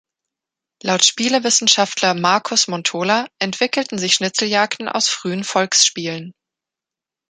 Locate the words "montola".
2.67-3.27